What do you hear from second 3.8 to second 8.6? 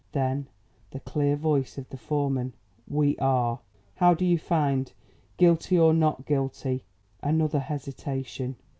"How do you find? Guilty or not guilty?" Another hesitation.